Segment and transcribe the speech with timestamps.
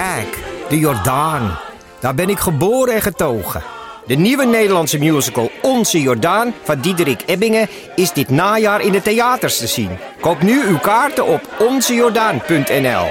[0.00, 1.58] Kijk, de Jordaan.
[2.00, 3.62] Daar ben ik geboren en getogen.
[4.06, 9.58] De nieuwe Nederlandse musical Onze Jordaan van Diederik Ebbingen is dit najaar in de theaters
[9.58, 9.98] te zien.
[10.20, 13.06] Koop nu uw kaarten op onzejordaan.nl.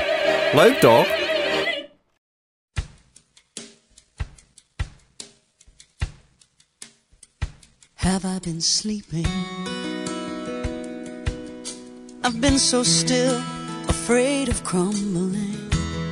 [0.53, 1.07] Leuk toch?
[7.93, 9.27] Have I been sleeping?
[12.23, 13.37] I've been so still,
[13.87, 15.57] afraid of crumbling.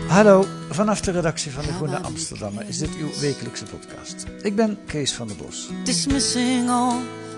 [0.08, 4.26] Hallo, vanaf de redactie van de Groene Amsterdammer is dit uw wekelijkse podcast.
[4.42, 5.70] Ik ben Kees van der Bos.
[5.84, 6.96] Dismissing all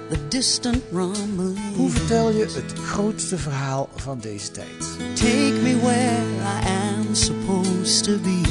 [0.09, 1.57] the distant rumbling.
[1.75, 4.77] Hoe vertel je het grootste verhaal van deze tijd?
[5.13, 6.21] Take me where
[6.63, 8.41] I am supposed to be.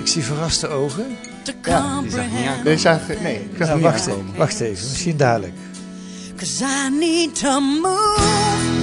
[0.00, 1.06] Ik zie verraste ogen.
[1.42, 2.64] To comprehend.
[2.64, 4.26] Nee, zag, nee, ik zag Nou, niet wacht, aankomen.
[4.26, 5.54] even, wacht even, misschien dadelijk.
[6.36, 8.79] Cause I need to move.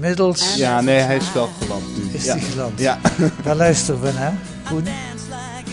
[0.00, 2.14] Inmiddels Ja, nee, hij is wel geland nu.
[2.14, 2.34] is ja.
[2.34, 2.78] die geland.
[2.78, 2.98] Ja,
[3.44, 4.34] Waar luisteren we naar?
[4.68, 4.84] Koen?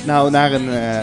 [0.05, 1.01] nou naar een, eh,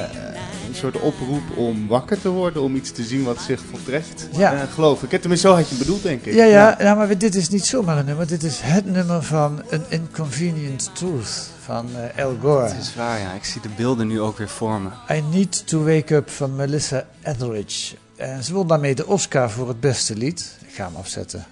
[0.69, 4.29] een soort oproep om wakker te worden, om iets te zien wat zich voltrekt.
[4.37, 4.53] Ja.
[4.53, 5.21] Eh, geloof ik.
[5.21, 6.35] Tenminste, zo had je het bedoeld, denk ik.
[6.35, 8.27] Ja, ja, ja, maar dit is niet zomaar een nummer.
[8.27, 11.89] Dit is het nummer van An Inconvenient Truth van
[12.19, 12.65] Al Gore.
[12.69, 13.33] Het is waar, ja.
[13.33, 14.89] Ik zie de beelden nu ook weer voor me.
[15.17, 17.95] I Need to Wake Up van Melissa Etheridge.
[18.17, 20.57] En ze won daarmee de Oscar voor het beste lied.
[20.67, 21.47] Ik ga hem afzetten.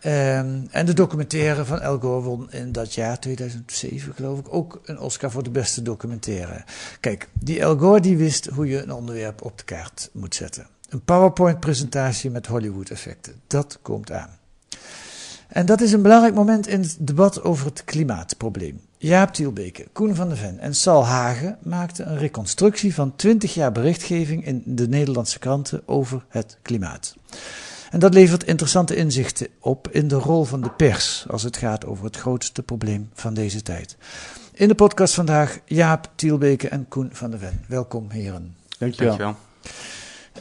[0.00, 4.80] Ehm, en de documentaire van Al Gore won in dat jaar, 2007 geloof ik, ook
[4.84, 6.64] een Oscar voor de beste documentaire.
[7.00, 10.66] Kijk, die Al Gore die wist hoe je een onderwerp op de kaart moet zetten.
[10.88, 13.34] Een PowerPoint-presentatie met Hollywood-effecten.
[13.46, 14.38] Dat komt aan.
[15.48, 18.80] En dat is een belangrijk moment in het debat over het klimaatprobleem.
[18.98, 23.72] Jaap Tielbeke, Koen van der Ven en Sal Hagen maakten een reconstructie van 20 jaar
[23.72, 27.16] berichtgeving in de Nederlandse kranten over het klimaat.
[27.90, 31.86] En dat levert interessante inzichten op in de rol van de pers als het gaat
[31.86, 33.96] over het grootste probleem van deze tijd.
[34.52, 37.64] In de podcast vandaag Jaap Tielbeke en Koen van der Ven.
[37.68, 38.56] Welkom heren.
[38.78, 39.16] Dankjewel.
[39.16, 39.36] Dankjewel.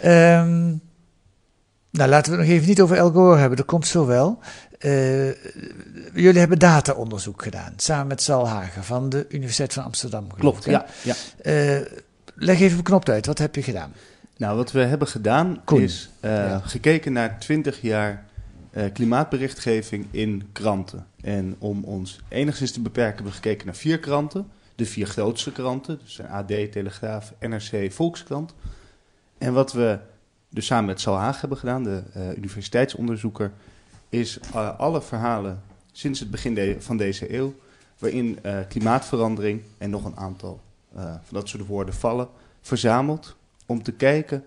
[0.02, 0.66] Ehm,
[1.90, 4.40] nou, laten we het nog even niet over El Gore hebben, dat komt zo wel.
[4.80, 5.28] Eh,
[6.14, 10.24] jullie hebben dataonderzoek gedaan, samen met Sal Hagen van de Universiteit van Amsterdam.
[10.24, 10.86] geloof Klopt, ik, ja.
[11.04, 11.16] ja.
[11.42, 11.86] Eh,
[12.36, 13.94] leg even beknopt uit, wat heb je gedaan?
[14.38, 15.82] Nou, wat we hebben gedaan Koen.
[15.82, 16.60] is eh, Ja.
[16.60, 18.26] gekeken naar 20 jaar
[18.72, 21.08] eh, klimaatberichtgeving in kranten.
[21.22, 24.48] En om ons enigszins te beperken hebben we gekeken naar vier kranten.
[24.76, 28.54] De vier grootste kranten, dus AD, Telegraaf, NRC, Volkskrant.
[29.38, 30.00] En wat we
[30.50, 33.52] dus samen met Sal Haag hebben gedaan, de eh, universiteitsonderzoeker,
[34.10, 34.40] is
[34.78, 35.62] alle verhalen
[35.92, 37.56] sinds het begin de- van deze eeuw,
[37.98, 40.60] waarin klimaatverandering en nog een aantal
[40.94, 42.28] van dat soort woorden vallen,
[42.62, 43.36] verzameld
[43.68, 44.44] om te kijken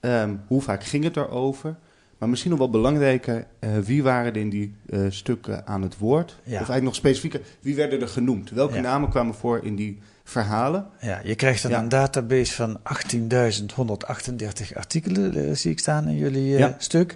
[0.00, 1.76] ehm, hoe vaak ging het erover.
[2.18, 5.98] Maar misschien nog wel belangrijker, eh, wie waren er in die eh, stukken aan het
[5.98, 6.36] woord?
[6.44, 8.50] Of eigenlijk nog specifieker, wie werden er genoemd?
[8.50, 8.80] Welke Ja.
[8.80, 10.86] namen kwamen voor in die verhalen?
[11.00, 11.78] Ja, je krijgt dan Ja.
[11.78, 17.14] een database van 18.138 artikelen, eh, zie ik staan in jullie stuk.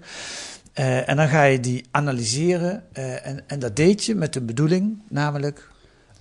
[0.73, 2.83] En dan ga je die analyseren.
[2.95, 5.71] en, en dat deed je met de bedoeling, namelijk.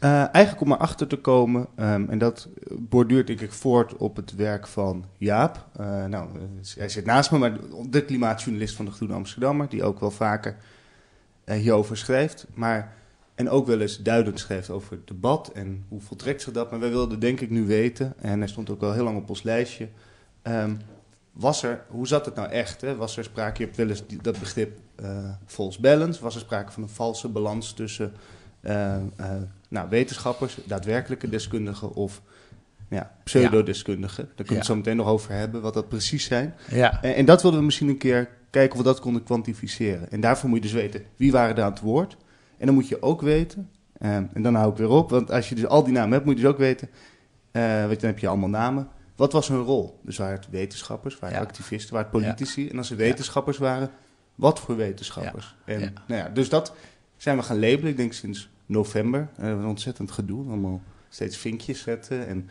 [0.02, 4.36] Eh, eigenlijk om erachter te komen, ehm, en dat borduurt denk ik voort op het
[4.36, 5.68] werk van Jaap.
[5.76, 6.30] Eh, nou,
[6.76, 7.58] hij zit naast me, maar
[7.90, 10.56] de klimaatjournalist van de Groene Amsterdammer, die ook wel vaker
[11.44, 12.48] eh, hierover schrijft.
[12.54, 12.94] Maar,
[13.36, 16.72] en ook wel eens duidend schrijft over het debat en hoe voltrekt zich dat.
[16.72, 19.30] Maar wij wilden denk ik nu weten, en hij stond ook wel heel lang op
[19.30, 19.90] ons lijstje,
[20.42, 20.76] ehm,
[21.32, 22.82] was er, hoe zat het nou echt?
[22.82, 22.96] Hè?
[22.96, 24.80] Was er sprake, je hebt wel eens dat begrip
[25.46, 28.14] false balance, was er sprake van een valse balans tussen
[29.72, 32.22] nou, wetenschappers, daadwerkelijke deskundigen of
[32.90, 34.24] ja, pseudodeskundigen.
[34.26, 36.56] Daar kunnen we het zo meteen nog over hebben, wat dat precies zijn.
[37.02, 40.12] En, en dat wilden we misschien een keer kijken of we dat konden kwantificeren.
[40.12, 42.18] En daarvoor moet je dus weten, wie waren er aan het woord?
[42.58, 43.70] En dan moet je ook weten,
[44.02, 46.26] Ehm, en dan hou ik weer op, want als je dus al die namen hebt,
[46.26, 46.90] moet je dus ook weten,
[47.52, 48.88] eh want dan heb je allemaal namen.
[49.16, 50.00] Wat was hun rol?
[50.04, 51.50] Dus waren het wetenschappers, waren het Ja.
[51.50, 52.70] activisten, waren het politici?
[52.70, 53.90] En als ze wetenschappers waren,
[54.36, 55.56] wat voor wetenschappers?
[55.66, 55.80] En.
[56.08, 56.74] Nou ja, dus dat
[57.18, 59.30] zijn we gaan labelen, ik denk sinds november.
[59.38, 62.50] Eh, een ontzettend gedoe, allemaal steeds vinkjes zetten en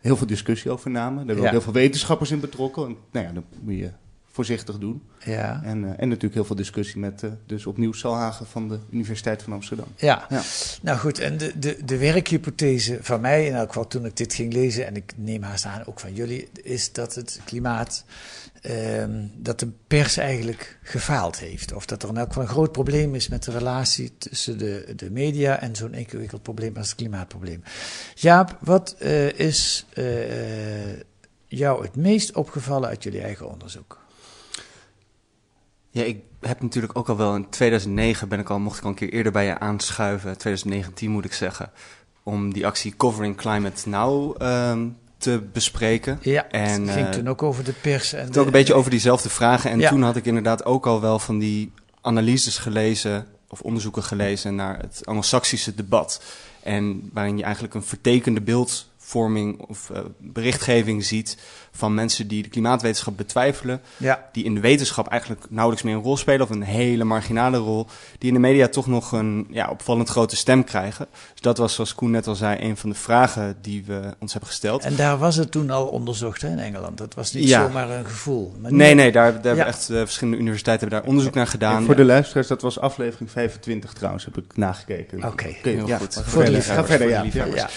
[0.00, 1.16] heel veel discussie over namen.
[1.16, 1.46] Daar hebben we Ja.
[1.46, 2.86] ook heel veel wetenschappers in betrokken.
[2.86, 3.90] En, nou ja, dat moet je
[4.32, 5.02] voorzichtig doen.
[5.24, 5.60] Ja.
[5.64, 9.42] En, eh, en natuurlijk heel veel discussie met, eh, dus opnieuw Salhagen van de Universiteit
[9.42, 9.86] van Amsterdam.
[9.96, 10.26] Ja.
[10.28, 10.42] Ja.
[10.82, 14.34] nou goed, en de, de, de werkhypothese van mij, in elk geval toen ik dit
[14.34, 18.04] ging lezen, en ik neem haast aan ook van jullie, is dat het klimaat,
[18.60, 21.72] ehm, dat de pers eigenlijk gefaald heeft.
[21.72, 24.92] Of dat er in elk geval een groot probleem is met de relatie tussen de,
[24.96, 27.62] de media en zo'n ingewikkeld probleem als het klimaatprobleem.
[28.14, 29.86] Jaap, wat eh, is
[31.46, 34.01] jou het meest opgevallen uit jullie eigen onderzoek?
[35.94, 38.88] Ja, ik heb natuurlijk ook al wel in 2009 ben ik al, mocht ik al
[38.90, 41.70] een keer eerder bij je aanschuiven, 2019 moet ik zeggen,
[42.22, 44.86] om die actie Covering Climate Now ehm,
[45.18, 46.18] te bespreken.
[46.22, 48.12] Ja, En, het ging eh, toen ook over de pers.
[48.12, 49.70] En Het de- ook een beetje over diezelfde vragen.
[49.70, 49.88] En Ja.
[49.88, 54.78] toen had ik inderdaad ook al wel van die analyses gelezen, of onderzoeken gelezen naar
[54.78, 56.22] het Anglo-Saxische debat.
[56.62, 61.36] En waarin je eigenlijk een vertekende beeldvorming of eh, berichtgeving ziet
[61.74, 63.80] van mensen die de klimaatwetenschap betwijfelen.
[63.96, 64.24] Ja.
[64.32, 67.86] Die in de wetenschap eigenlijk nauwelijks meer een rol spelen, of een hele marginale rol.
[68.18, 71.06] Die in de media toch nog een ja, opvallend grote stem krijgen.
[71.32, 74.32] Dus dat was, zoals Koen net al zei, een van de vragen die we ons
[74.32, 74.82] hebben gesteld.
[74.84, 76.98] En daar was het toen al onderzocht hè, in Engeland.
[76.98, 77.62] Dat was niet Ja.
[77.66, 78.52] zomaar een gevoel.
[78.60, 79.66] Maar nu- Nee, nee, daar, daar hebben Ja.
[79.66, 81.76] echt eh, verschillende universiteiten hebben daar onderzoek naar gedaan.
[81.76, 85.18] En voor de luisteraars, dat was aflevering 25 trouwens, heb ik nagekeken.
[85.18, 85.26] Oké.
[85.28, 85.98] Oké, Heel ja.
[85.98, 86.14] goed.
[86.16, 87.56] Ga Voor de verder, liefhebbers, Ga verder.
[87.56, 87.68] Ja.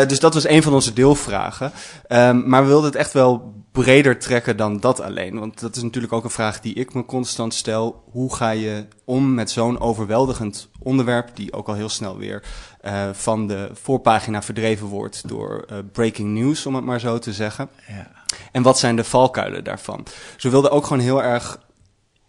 [0.00, 1.72] Eh, dus dat was een van onze deelvragen.
[2.08, 3.41] Ehm, maar we wilden het echt wel
[3.72, 5.38] breder trekken dan dat alleen.
[5.38, 8.04] Want dat is natuurlijk ook een vraag die ik me constant stel.
[8.10, 12.42] Hoe ga je om met zo'n overweldigend onderwerp, die ook al heel snel weer
[12.80, 17.32] eh, van de voorpagina verdreven wordt door eh, breaking news, om het maar zo te
[17.32, 17.68] zeggen.
[17.88, 18.10] Ja.
[18.52, 20.02] En wat zijn de valkuilen daarvan?
[20.34, 21.60] Dus we wilden ook gewoon heel erg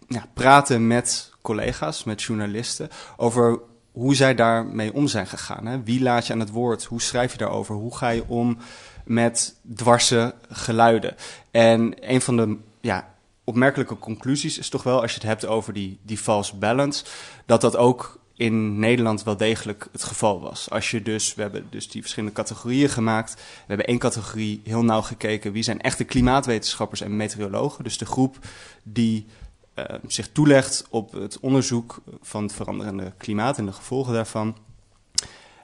[0.08, 3.60] ja, praten met collega's, met journalisten, over
[3.92, 5.66] hoe zij daarmee om zijn gegaan.
[5.66, 5.82] Hè?
[5.82, 6.84] Wie laat je aan het woord?
[6.84, 7.74] Hoe schrijf je daarover?
[7.74, 8.58] Hoe ga je om
[9.04, 11.16] met dwarse geluiden?
[11.50, 13.14] En een van de ja,
[13.44, 17.04] opmerkelijke conclusies is toch wel, als je het hebt over die, die false balance,
[17.46, 20.70] dat dat ook in Nederland wel degelijk het geval was.
[20.70, 23.34] Als je dus, we hebben dus die verschillende categorieën gemaakt.
[23.34, 25.52] We hebben één categorie heel nauw gekeken.
[25.52, 27.84] Wie zijn echte klimaatwetenschappers en meteorologen?
[27.84, 28.38] Dus de groep
[28.82, 29.26] die
[29.74, 34.56] eh, zich toelegt op het onderzoek van het veranderende klimaat en de gevolgen daarvan.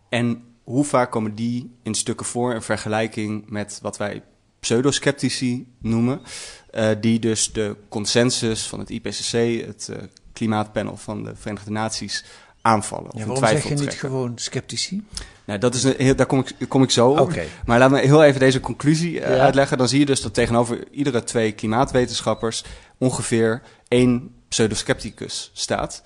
[0.09, 4.23] En hoe vaak komen die in stukken voor in vergelijking met wat wij
[4.61, 6.21] pseudosceptici noemen,
[6.71, 9.97] eh, die dus de consensus van het IPCC, het eh,
[10.33, 12.25] klimaatpanel van de Verenigde Naties,
[12.63, 13.07] aanvallen.
[13.07, 15.05] Of Ja, in waarom zeg je niet gewoon sceptici?
[15.45, 17.33] Nou, dat is een, daar kom ik, kom ik zo op.
[17.65, 19.43] Maar laat me heel even deze conclusie eh, Ja.
[19.43, 19.79] uitleggen.
[19.79, 22.65] Dan zie je dus dat tegenover iedere twee klimaatwetenschappers
[22.99, 26.03] ongeveer één pseudoscepticus staat.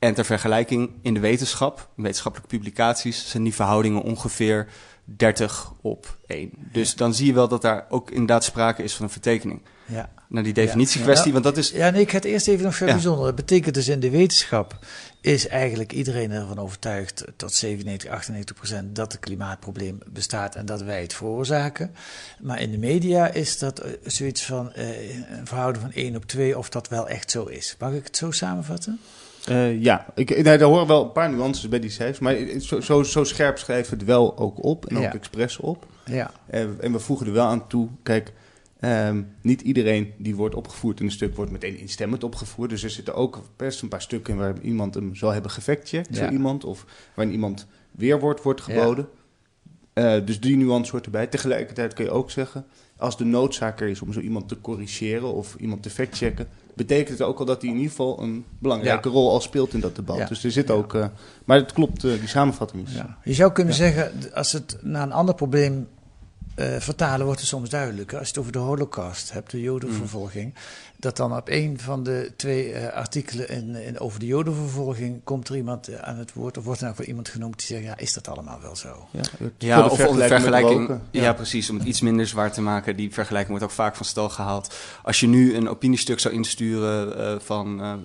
[0.00, 4.68] En ter vergelijking in de wetenschap, in wetenschappelijke publicaties, zijn die verhoudingen ongeveer
[5.04, 6.50] 30 op 1.
[6.72, 9.62] Dus dan zie je wel dat daar ook inderdaad sprake is van een vertekening.
[9.86, 10.10] Ja.
[10.28, 11.32] Naar die definitiekwestie, Ja.
[11.32, 11.70] want dat is...
[11.70, 12.92] Ja, nee, ik ga het eerst even nog veel Ja.
[12.92, 13.24] bijzonder.
[13.26, 14.78] Dat betekent dus in de wetenschap
[15.20, 20.82] is eigenlijk iedereen ervan overtuigd tot 97, 98 procent dat het klimaatprobleem bestaat en dat
[20.82, 21.94] wij het veroorzaken.
[22.40, 26.24] Maar in de media is dat eh, zoiets van eh, een verhouding van 1 op
[26.24, 27.76] 2 of dat wel echt zo is.
[27.78, 29.00] Mag ik het zo samenvatten?
[29.46, 32.18] Eh, ja, ik, nee, daar horen wel een paar nuances bij die cijfers.
[32.18, 34.86] Maar zo, zo, zo scherp schrijven we het wel ook op.
[34.86, 35.12] En ook Ja.
[35.14, 35.86] expres op.
[36.04, 36.30] Ja.
[36.46, 38.32] En, en we voegen er wel aan toe, kijk,
[38.80, 42.70] ehm, niet iedereen die wordt opgevoerd in een stuk wordt meteen instemmend opgevoerd.
[42.70, 46.26] Dus er zitten ook best een paar stukken waar iemand hem zal hebben gefactcheckt, Ja.
[46.26, 46.64] zo iemand.
[46.64, 49.08] Of waarin iemand weerwoord wordt geboden.
[49.92, 51.26] Eh, dus die nuance hoort erbij.
[51.26, 52.64] Tegelijkertijd kun je ook zeggen,
[52.96, 57.18] als de noodzaak er is om zo iemand te corrigeren of iemand te factchecken, betekent
[57.18, 59.96] het ook al dat hij in ieder geval een belangrijke rol al speelt in dat
[59.96, 60.16] debat.
[60.16, 60.26] Ja.
[60.26, 61.06] Dus er zit ook, eh,
[61.44, 62.94] maar het klopt, eh, die samenvatting is.
[62.94, 63.16] Ja.
[63.24, 65.88] Je zou kunnen zeggen, als het naar een ander probleem
[66.54, 68.18] eh, vertalen, wordt het soms duidelijker.
[68.18, 70.54] Als je het over de holocaust hebt, de jodenvervolging,
[71.00, 75.48] dat dan op een van de twee eh, artikelen in, in, over de jodenvervolging komt
[75.48, 77.82] er iemand eh, aan het woord, of wordt er nou voor iemand genoemd die zegt,
[77.82, 79.08] ja, is dat allemaal wel zo?
[79.58, 81.02] Ja, of om de vergelijking roken.
[81.10, 81.32] Ja.
[81.32, 81.70] precies.
[81.70, 82.96] Om het iets minder zwaar te maken.
[82.96, 84.74] Die vergelijking wordt ook vaak van stal gehaald.
[85.02, 87.98] Als je nu een opiniestuk zou insturen eh, van,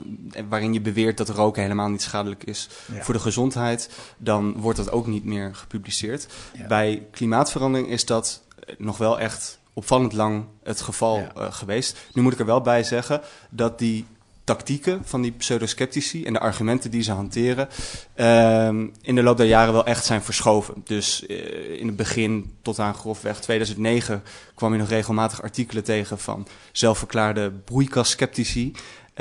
[0.50, 3.04] waarin je beweert dat roken helemaal niet schadelijk is Ja.
[3.04, 6.28] voor de gezondheid, dan wordt dat ook niet meer gepubliceerd.
[6.54, 6.68] Ja.
[6.68, 8.44] Bij klimaatverandering is dat
[8.78, 11.32] nog wel echt opvallend lang het geval Ja.
[11.36, 11.98] eh, geweest.
[12.14, 14.06] Nu moet ik er wel bij zeggen dat die
[14.44, 17.68] tactieken van die pseudosceptici en de argumenten die ze hanteren
[18.16, 20.74] ehm, in de loop der jaren wel echt zijn verschoven.
[20.84, 24.24] Dus eh, in het begin tot aan grofweg 2009
[24.56, 28.72] kwam je nog regelmatig artikelen tegen van zelfverklaarde broeikasskeptici.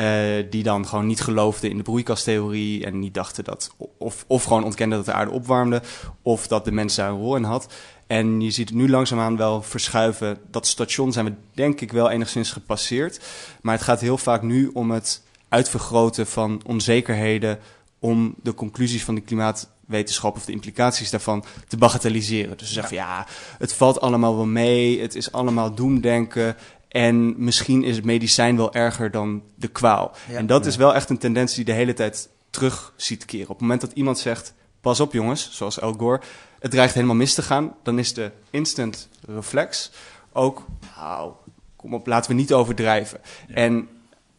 [0.01, 4.45] Uh, die dan gewoon niet geloofden in de broeikastheorie en niet dachten dat, of, of
[4.45, 5.83] gewoon ontkenden dat de aarde opwarmde,
[6.23, 7.73] of dat de mens daar een rol in had.
[8.15, 10.39] En je ziet het nu langzaamaan wel verschuiven.
[10.51, 13.21] Dat station zijn we denk ik wel enigszins gepasseerd.
[13.63, 17.59] Maar het gaat heel vaak nu om het uitvergroten van onzekerheden
[17.99, 22.57] om de conclusies van de klimaatwetenschap of de implicaties daarvan te bagatelliseren.
[22.57, 23.27] Dus ze zeggen van ja,
[23.59, 26.57] het valt allemaal wel mee, het is allemaal doemdenken.
[26.89, 30.15] En misschien is het medicijn wel erger dan de kwaal.
[30.29, 33.49] en dat is wel echt een tendens die de hele tijd terug ziet keren.
[33.49, 36.21] Op het moment dat iemand zegt, pas op jongens, zoals El Gore,
[36.65, 39.91] het dreigt helemaal mis te gaan, dan is de instant reflex
[40.33, 40.67] ook,
[40.97, 41.33] nou,
[41.77, 43.21] kom op, laten we niet overdrijven.
[43.49, 43.89] En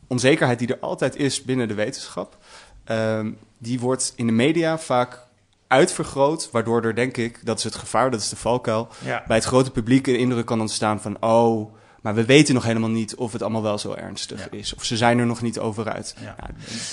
[0.08, 2.38] onzekerheid die er altijd is binnen de wetenschap,
[2.84, 5.20] ehm, die wordt in de media vaak
[5.68, 8.88] uitvergroot, waardoor er denk ik, dat is het gevaar, dat is de valkuil,
[9.28, 12.90] bij het grote publiek een indruk kan ontstaan van, oh, maar we weten nog helemaal
[12.90, 14.74] niet of het allemaal wel zo ernstig is.
[14.74, 16.16] Of ze zijn er nog niet over uit.
[16.22, 16.36] Ja.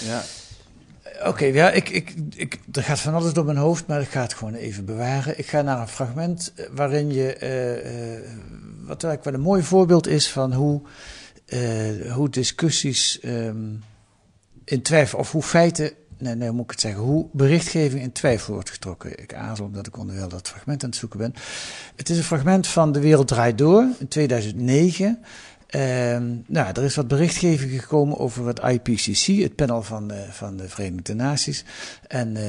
[0.05, 0.23] ja.
[1.26, 4.21] Oké, ja, ik, ik, ik, er gaat van alles door mijn hoofd, maar ik ga
[4.21, 5.38] het gewoon even bewaren.
[5.38, 8.21] Ik ga naar een fragment eh, waarin je, uh, uh,
[8.87, 10.81] wat eigenlijk wel een mooi voorbeeld is van hoe,
[12.14, 13.83] hoe discussies um,
[14.64, 18.12] in twijfel, of hoe feiten, nee, nee, hoe moet ik het zeggen, hoe berichtgeving in
[18.12, 19.19] twijfel wordt getrokken.
[19.19, 21.35] Ik aarzel omdat ik onderwijl dat fragment aan het zoeken ben.
[21.97, 25.25] Het is een fragment van De Wereld Draait Door in 2009.
[25.73, 30.57] Ehm, nou, er is wat berichtgeving gekomen over het IPCC, het panel van de, van
[30.57, 31.64] de Verenigde Naties.
[32.07, 32.43] En uh,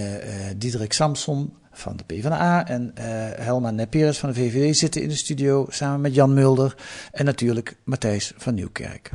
[0.58, 3.04] Diederik Samson van de PvdA en uh,
[3.46, 6.76] Helma Neperes van de VVD zitten in de studio samen met Jan Mulder
[7.12, 9.12] en natuurlijk Matthijs van Nieuwkerk.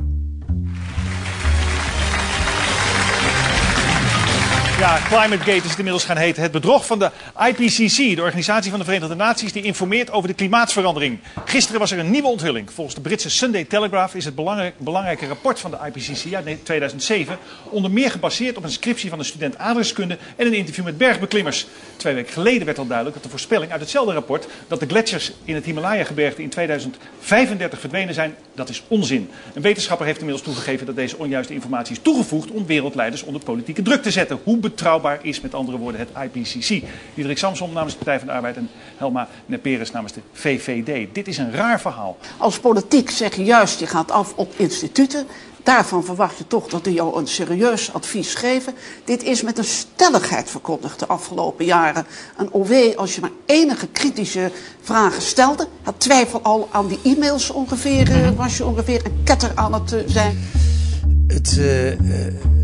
[4.79, 6.41] Ja, ClimateGate is het inmiddels gaan heten.
[6.41, 7.11] Het bedrog van de
[7.47, 11.19] IPCC, de Organisatie van de Verenigde Naties, die informeert over de klimaatsverandering.
[11.45, 12.71] Gisteren was er een nieuwe onthulling.
[12.71, 14.35] Volgens de Britse Sunday Telegraph is het
[14.77, 17.37] belangrijke rapport van de IPCC uit 2007
[17.69, 21.67] onder meer gebaseerd op een scriptie van een student aardrijkskunde en een interview met bergbeklimmers.
[21.97, 25.31] Twee weken geleden werd al duidelijk dat de voorspelling uit hetzelfde rapport dat de gletsjers
[25.43, 29.29] in het Himalaya-gebergte in 2035 verdwenen zijn, dat is onzin.
[29.53, 33.81] Een wetenschapper heeft inmiddels toegegeven dat deze onjuiste informatie is toegevoegd om wereldleiders onder politieke
[33.81, 34.39] druk te zetten.
[34.43, 36.83] Hoe betrouwbaar is met andere woorden het IPCC.
[37.13, 41.07] Diederik Samsom namens de Partij van de Arbeid en Helma Neperes namens de VVD.
[41.13, 42.17] Dit is een raar verhaal.
[42.37, 45.27] Als politiek zeg je juist, je gaat af op instituten.
[45.63, 48.73] Daarvan verwacht je toch dat die jou een serieus advies geven.
[49.03, 52.05] Dit is met een stelligheid verkondigd de afgelopen jaren.
[52.37, 57.49] Een OW, als je maar enige kritische vragen stelde, had twijfel al aan die e-mails
[57.49, 60.39] ongeveer, eh, was je ongeveer een ketter aan het uh, zijn.
[61.27, 62.58] Het, uh,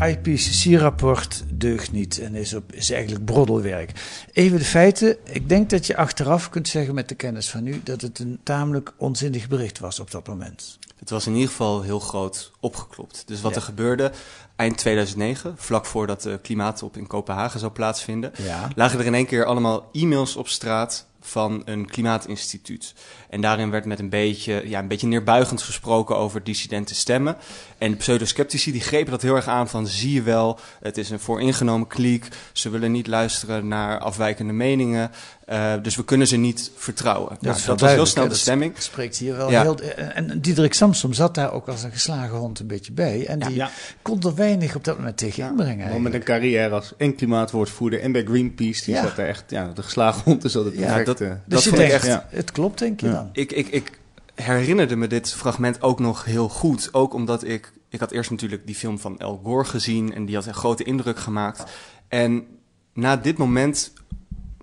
[0.00, 3.92] IPCC-rapport deugt niet en is, op, is eigenlijk broddelwerk.
[4.32, 5.16] Even de feiten.
[5.24, 8.38] Ik denk dat je achteraf kunt zeggen met de kennis van nu dat het een
[8.42, 10.78] tamelijk onzinnig bericht was op dat moment.
[10.98, 13.22] Het was in ieder geval heel groot opgeklopt.
[13.26, 14.12] Dus wat er gebeurde
[14.56, 18.32] eind 2009, vlak voordat de klimaattop in Kopenhagen zou plaatsvinden,
[18.74, 22.94] lagen er in één keer allemaal e-mails op straat van een klimaatinstituut.
[23.30, 27.36] En daarin werd met een beetje, ja, een beetje neerbuigend gesproken over dissidente stemmen.
[27.78, 31.10] En de pseudosceptici die grepen dat heel erg aan van zie je wel, het is
[31.10, 32.28] een vooringenomen kliek.
[32.52, 35.10] Ze willen niet luisteren naar afwijkende meningen.
[35.52, 37.36] Uh, dus we kunnen ze niet vertrouwen.
[37.40, 38.74] Ja, nou, dat was heel snel de stemming.
[38.78, 39.62] spreekt hier wel ja.
[39.62, 39.80] heel...
[39.80, 43.26] En Diederik Samsom zat daar ook als een geslagen hond een beetje bij.
[43.26, 43.70] En die ja.
[44.02, 45.92] kon er weinig op dat moment tegen inbrengen.
[45.92, 48.84] Ja, met een carrière als en klimaatwoordvoerder en bij Greenpeace.
[48.84, 49.44] Die zat daar echt...
[49.48, 51.06] Ja, de geslagen hond is altijd perfect.
[51.06, 53.25] Dat, uh, dus dat je echt, het klopt denk je dan?
[53.32, 53.98] Ik, ik, ik
[54.34, 56.88] herinnerde me dit fragment ook nog heel goed.
[56.92, 57.72] Ook omdat ik...
[57.88, 60.14] Ik had eerst natuurlijk die film van El Gore gezien.
[60.14, 61.64] En die had een grote indruk gemaakt.
[62.08, 62.46] En
[62.92, 63.92] na dit moment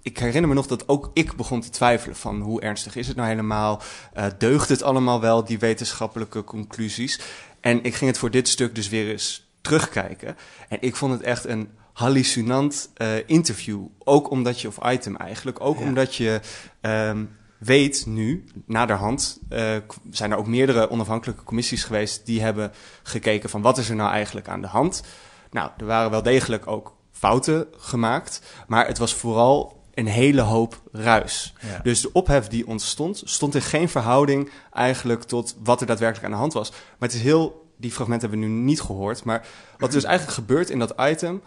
[0.03, 3.15] ik herinner me nog dat ook ik begon te twijfelen van hoe ernstig is het
[3.15, 3.81] nou helemaal?
[4.17, 7.19] Uh, deugt het allemaal wel, die wetenschappelijke conclusies?
[7.59, 10.37] En ik ging het voor dit stuk dus weer eens terugkijken.
[10.69, 13.85] En ik vond het echt een hallucinant uh, interview.
[14.03, 15.83] Ook omdat je, of item eigenlijk, ook ja.
[15.83, 16.39] omdat je
[16.81, 17.29] um,
[17.63, 19.75] weet nu, naderhand, uh,
[20.09, 22.71] zijn er ook meerdere onafhankelijke commissies geweest die hebben
[23.03, 25.03] gekeken van wat is er nou eigenlijk aan de hand.
[25.51, 30.81] Nou, er waren wel degelijk ook fouten gemaakt, maar het was vooral een hele hoop
[30.91, 31.53] ruis.
[31.59, 31.79] Ja.
[31.83, 36.31] Dus de ophef die ontstond, stond in geen verhouding eigenlijk tot wat er daadwerkelijk aan
[36.31, 36.69] de hand was.
[36.69, 40.03] Maar het is heel, die fragmenten hebben we nu niet gehoord, maar wat er dus
[40.03, 41.41] eigenlijk gebeurt in dat item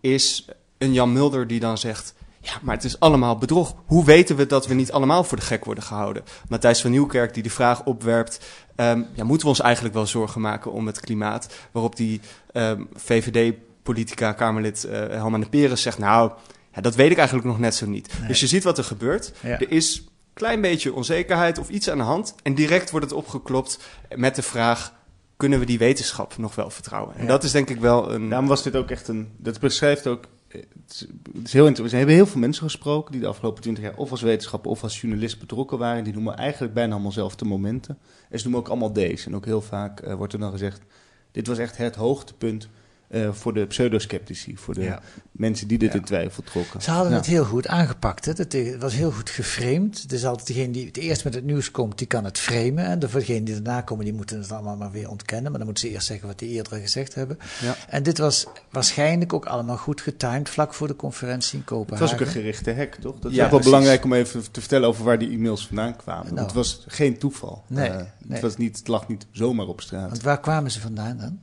[0.00, 0.48] is
[0.78, 3.74] een Jan Mulder die dan zegt: Ja, maar het is allemaal bedrog.
[3.86, 6.22] Hoe weten we dat we niet allemaal voor de gek worden gehouden?
[6.48, 8.40] Matthijs van Nieuwkerk die de vraag opwerpt...
[8.76, 11.48] ehm, ja, moeten we ons eigenlijk wel zorgen maken om het klimaat?
[11.70, 12.20] Waarop die
[12.52, 15.98] ehm, VVD-politica, Kamerlid eh Helma de Peres zegt...
[15.98, 16.32] nou,
[16.74, 18.12] ja, dat weet ik eigenlijk nog net zo niet.
[18.18, 18.28] Nee.
[18.28, 19.32] Dus je ziet wat er gebeurt.
[19.40, 19.58] Ja.
[19.60, 22.34] Er is een klein beetje onzekerheid of iets aan de hand...
[22.42, 23.78] en direct wordt het opgeklopt
[24.16, 24.92] met de vraag...
[25.36, 27.14] kunnen we die wetenschap nog wel vertrouwen?
[27.14, 27.28] En Ja.
[27.28, 28.28] dat is denk ik wel een...
[28.28, 29.32] Daarom was dit ook echt een.
[29.36, 30.24] Dat beschrijft ook.
[30.52, 31.08] Het
[31.42, 31.90] is, heel interessant.
[31.90, 34.82] We hebben heel veel mensen gesproken die de afgelopen twintig jaar of als wetenschapper of
[34.82, 36.04] als journalist betrokken waren.
[36.04, 37.98] Die noemen eigenlijk bijna allemaal zelfde momenten.
[38.28, 39.26] En ze noemen ook allemaal deze.
[39.26, 40.82] En ook heel vaak eh, wordt er dan gezegd:
[41.30, 42.68] dit was echt het hoogtepunt
[43.10, 45.00] eh, voor de pseudosceptici, voor de Ja.
[45.32, 45.98] mensen die dit Ja.
[45.98, 46.82] in twijfel trokken.
[46.82, 47.16] Ze hadden Ja.
[47.16, 48.24] het heel goed aangepakt.
[48.24, 48.32] Hè?
[48.36, 50.02] Het, het was heel goed geframed.
[50.02, 52.84] Het is altijd degene die het eerst met het nieuws komt, die kan het framen.
[52.84, 55.50] En degenen die daarna komen, die moeten het allemaal maar weer ontkennen.
[55.50, 57.38] Maar dan moeten ze eerst zeggen wat die eerder gezegd hebben.
[57.60, 57.76] Ja.
[57.88, 62.04] En dit was waarschijnlijk ook allemaal goed getimed, vlak voor de conferentie in Het Kopenhagen.
[62.06, 63.18] was ook een gerichte hack, toch?
[63.18, 63.64] Dat is Ja, ook wel precies.
[63.64, 66.24] belangrijk om even te vertellen over waar die e-mails vandaan kwamen.
[66.24, 66.34] Nou.
[66.34, 67.64] Want het was geen toeval.
[67.66, 68.06] Nee, Eh, nee.
[68.28, 70.10] Het, was niet, het lag niet zomaar op straat.
[70.10, 71.38] Want waar kwamen ze vandaan dan?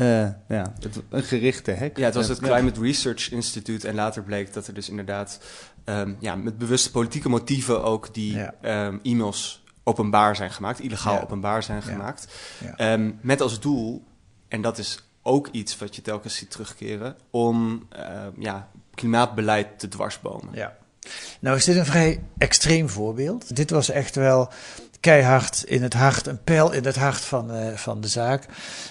[0.00, 1.96] Eh, ja, het, een gerichte hack.
[1.96, 2.38] Ja, het was het.
[2.38, 3.88] Climate Research Institute.
[3.88, 5.40] En later bleek dat er dus inderdaad
[5.84, 8.54] ehm, ja, met bewuste politieke motieven ook die Ja.
[8.60, 11.20] ehm, e-mails openbaar zijn gemaakt, illegaal Ja.
[11.20, 11.90] openbaar zijn Ja.
[11.92, 12.28] gemaakt.
[12.64, 12.76] Ja.
[12.76, 14.04] Ehm, met als doel,
[14.48, 17.88] en dat is ook iets wat je telkens ziet terugkeren, om
[18.38, 20.54] ja, klimaatbeleid te dwarsbomen.
[20.54, 20.76] Ja.
[21.40, 23.56] Nou is dit een vrij extreem voorbeeld.
[23.56, 24.50] Dit was echt wel
[25.00, 28.46] keihard in het hart, een pijl in het hart van, eh, van de zaak,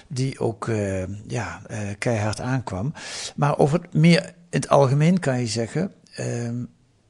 [0.08, 2.94] die ook eh, ja, eh, keihard aankwam.
[3.36, 6.64] Maar over het meer in het algemeen kan je zeggen, ehm,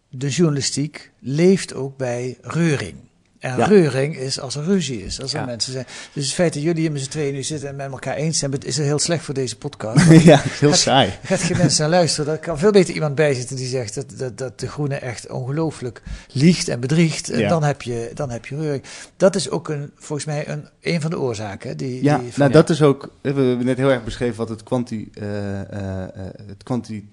[0.10, 3.09] de journalistiek leeft ook bij reuring.
[3.40, 3.66] En Ja.
[3.66, 5.46] reuring is als er ruzie is, als er Ja.
[5.46, 5.86] mensen zijn.
[6.14, 8.38] Dus het feit dat jullie hier met z'n tweeën nu zitten en met elkaar eens
[8.40, 10.12] zijn, is er heel slecht voor deze podcast.
[10.24, 11.14] ja, heel saai.
[11.24, 12.34] Gaat geen mensen naar luisteren.
[12.34, 15.30] Er kan veel beter iemand bij zitten die zegt dat, dat, dat de Groene echt
[15.32, 17.30] ongelooflijk liegt en bedriegt.
[17.30, 17.50] En Ja.
[17.50, 18.84] dan, heb je, dan heb je reuring.
[19.18, 21.78] Dat is ook een, volgens mij een, een van de oorzaken.
[21.78, 24.50] Die, Ja, die van- nou dat is ook, we hebben net heel erg beschreven wat
[24.50, 26.10] het, kwanti, eh, eh, eh,
[26.48, 27.10] het kwanti,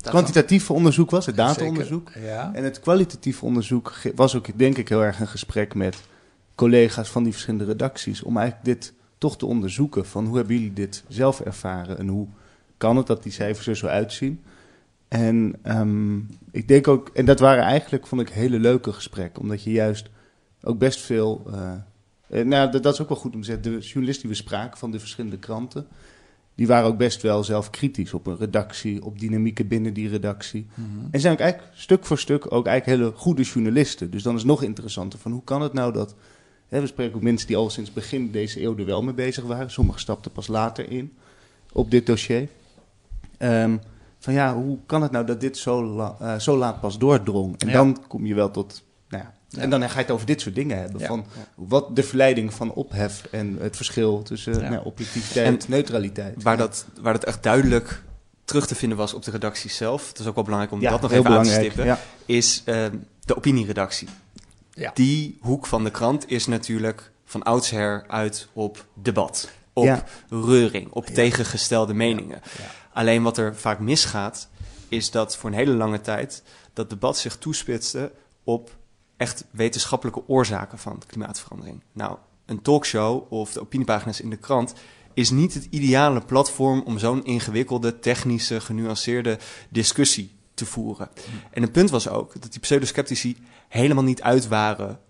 [0.00, 2.12] kwantitatieve onderzoek was, het data-onderzoek.
[2.22, 2.50] Ja.
[2.54, 6.02] En het kwalitatieve onderzoek was ook denk ik heel erg een gesprek met
[6.54, 8.22] collega's van die verschillende redacties.
[8.22, 12.26] Om eigenlijk dit toch te onderzoeken van hoe hebben jullie dit zelf ervaren en hoe
[12.76, 14.42] kan het dat die cijfers er zo uitzien.
[15.08, 16.18] En ehm,
[16.50, 19.42] ik denk ook, en dat waren eigenlijk, vond ik, hele leuke gesprekken.
[19.42, 20.10] Omdat je juist
[20.62, 21.42] ook best veel.
[21.52, 21.72] eh,
[22.30, 23.62] eh, nou, dat, dat is ook wel goed om te zeggen.
[23.62, 25.86] De journalisten die we spraken van de verschillende kranten.
[26.60, 30.66] Die waren ook best wel zelf kritisch op een redactie, op dynamieken binnen die redactie.
[30.74, 31.06] Mhm.
[31.10, 34.10] En zijn ook eigenlijk stuk voor stuk ook eigenlijk hele goede journalisten.
[34.10, 36.14] Dus dan is het nog interessanter van hoe kan het nou dat...
[36.68, 39.44] Hè, we spreken ook mensen die al sinds begin deze eeuw er wel mee bezig
[39.44, 39.70] waren.
[39.70, 41.12] Sommigen stapten pas later in
[41.72, 42.48] op dit dossier.
[43.38, 43.76] Ehm,
[44.18, 47.58] van ja, hoe kan het nou dat dit zo, la- eh, zo laat pas doordrong?
[47.58, 47.72] En Ja.
[47.72, 48.82] dan kom je wel tot...
[49.50, 49.60] Ja.
[49.60, 51.00] En dan ga je het over dit soort dingen hebben.
[51.00, 51.06] Ja.
[51.06, 54.68] Van wat de verleiding van ophef en het verschil tussen Ja.
[54.68, 56.42] nou, objectiviteit En neutraliteit.
[56.42, 58.02] Waar, dat, waar dat echt duidelijk
[58.44, 61.00] terug te vinden was op de redactie zelf, het is ook wel belangrijk om dat
[61.00, 64.08] nog even aan te stippen, is ehm, de opinieredactie.
[64.72, 64.90] Ja.
[64.94, 71.06] Die hoek van de krant is natuurlijk van oudsher uit op debat, op reuring, op
[71.06, 72.40] tegengestelde meningen.
[72.92, 74.48] Alleen wat er vaak misgaat,
[74.88, 78.12] is dat voor een hele lange tijd dat debat zich toespitste
[78.44, 78.78] op
[79.20, 81.80] echt wetenschappelijke oorzaken van klimaatverandering.
[81.92, 84.74] Nou, een talkshow of de opiniepagina's in de krant
[85.14, 91.08] is niet het ideale platform om zo'n ingewikkelde, technische, genuanceerde discussie te voeren.
[91.50, 93.36] En het punt was ook dat die pseudosceptici
[93.68, 95.00] helemaal niet uit waren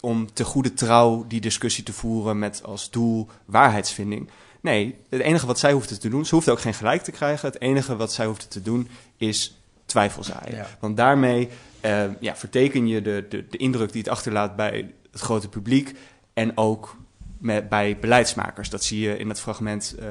[0.00, 4.30] om te goede trouw die discussie te voeren met als doel waarheidsvinding.
[4.60, 7.48] Nee, het enige wat zij hoefden te doen, ze hoefden ook geen gelijk te krijgen.
[7.48, 9.56] Het enige wat zij hoefden te doen is
[9.86, 10.56] twijfel zaaien.
[10.56, 10.66] Ja.
[10.80, 11.48] Want daarmee
[11.80, 15.94] eh, ja, verteken je de, de, de indruk die het achterlaat bij het grote publiek
[16.34, 16.96] en ook
[17.38, 18.70] met, bij beleidsmakers.
[18.70, 20.06] Dat zie je in het fragment eh,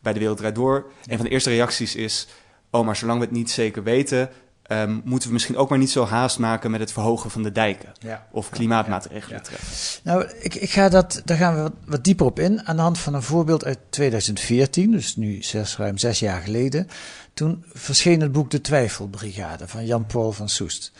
[0.00, 0.90] bij De Wereld Draait Door.
[1.06, 2.28] Een van de eerste reacties is,
[2.70, 4.30] oh, maar zolang we het niet zeker weten...
[4.62, 7.52] ehm, moeten we misschien ook maar niet zo haast maken met het verhogen van de
[7.52, 7.92] dijken.
[7.98, 8.26] Ja.
[8.32, 9.42] Of klimaatmaatregelen Ja.
[9.42, 10.00] treffen.
[10.02, 12.66] Nou, ik, ik ga dat, daar gaan we wat, wat dieper op in.
[12.66, 16.88] Aan de hand van een voorbeeld uit 2014, dus nu zes, ruim zes jaar geleden.
[17.34, 20.92] Toen verscheen het boek De Twijfelbrigade van Jan-Paul van Soest.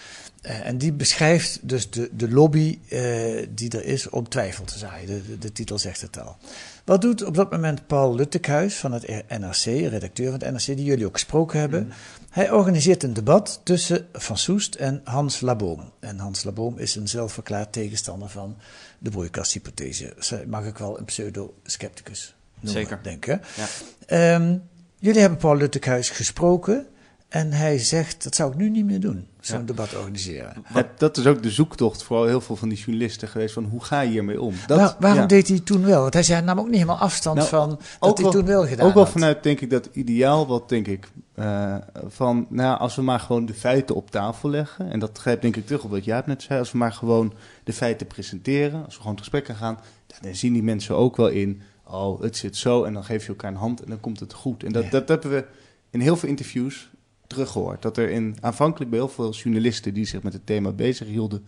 [0.43, 4.79] Eh, en die beschrijft dus de, de lobby eh, die er is om twijfel te
[4.79, 5.07] zaaien.
[5.07, 6.37] De, de, de titel zegt het al.
[6.85, 9.07] Wat doet op dat moment Paul Luttekhuis van het
[9.39, 11.93] NRC, redacteur van het NRC, die jullie ook gesproken hebben?
[12.31, 15.93] Hij organiseert een debat tussen Van Soest en Hans Laboom.
[16.01, 18.57] En Hans Laboom is een zelfverklaard tegenstander van
[18.99, 20.15] de broeikashypothese.
[20.47, 22.99] Mag ik wel een pseudo-scepticus noemen, Zeker.
[23.03, 23.39] denk ik.
[23.41, 23.63] hè?
[23.63, 23.69] Ja.
[24.07, 24.57] Ehm,
[25.05, 26.87] jullie hebben Paul Luttekhuis gesproken.
[27.29, 30.53] En hij zegt, dat zou ik nu niet meer doen, zo'n debat organiseren.
[30.73, 33.85] Dat, dat is ook de zoektocht voor heel veel van die journalisten geweest, van hoe
[33.85, 34.55] ga je hiermee om?
[34.67, 35.27] Dat, Waar- waarom ja.
[35.27, 36.01] deed hij toen wel?
[36.01, 37.79] Want hij zei, nam ook niet helemaal afstand Nou, van dat
[38.11, 39.13] ook hij toen wel gedaan Ook wel had.
[39.13, 43.47] vanuit, denk ik, dat ideaal wat, denk ik, eh, van, nou, als we maar gewoon
[43.47, 46.43] de feiten op tafel leggen, en dat grijpt denk ik terug op wat jij net
[46.43, 47.33] zei, als we maar gewoon
[47.65, 49.79] de feiten presenteren, als we gewoon het gesprek gaan
[50.21, 51.63] dan zien die mensen ook wel in,
[51.95, 54.33] oh, het zit zo, en dan geef je elkaar een hand en dan komt het
[54.33, 54.63] goed.
[54.65, 54.91] En dat, Ja.
[54.91, 55.47] dat hebben we
[55.91, 56.91] in heel veel interviews
[57.27, 61.07] teruggehoord, dat er in, aanvankelijk bij heel veel journalisten die zich met het thema bezig
[61.09, 61.45] hielden,